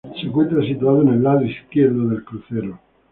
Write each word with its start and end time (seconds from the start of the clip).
Se 0.15 0.25
encuentra 0.25 0.63
situado 0.65 1.03
en 1.03 1.09
el 1.09 1.21
lado 1.21 1.43
izquierdo 1.45 2.07
del 2.07 2.23
crucero. 2.25 2.79